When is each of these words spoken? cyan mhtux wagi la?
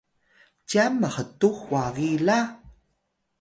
cyan 0.69 0.93
mhtux 1.01 1.57
wagi 1.71 2.13
la? 2.27 2.39